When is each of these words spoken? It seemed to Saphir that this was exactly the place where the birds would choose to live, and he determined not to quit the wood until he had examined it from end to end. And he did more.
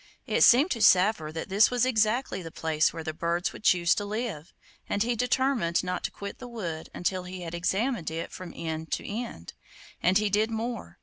It 0.25 0.41
seemed 0.43 0.71
to 0.71 0.81
Saphir 0.81 1.31
that 1.31 1.49
this 1.49 1.69
was 1.69 1.85
exactly 1.85 2.41
the 2.41 2.49
place 2.49 2.91
where 2.91 3.03
the 3.03 3.13
birds 3.13 3.53
would 3.53 3.63
choose 3.63 3.93
to 3.93 4.03
live, 4.03 4.51
and 4.89 5.03
he 5.03 5.15
determined 5.15 5.83
not 5.83 6.03
to 6.05 6.09
quit 6.09 6.39
the 6.39 6.47
wood 6.47 6.89
until 6.91 7.25
he 7.25 7.41
had 7.41 7.53
examined 7.53 8.09
it 8.09 8.31
from 8.31 8.51
end 8.55 8.91
to 8.93 9.05
end. 9.07 9.53
And 10.01 10.17
he 10.17 10.31
did 10.31 10.49
more. 10.49 10.97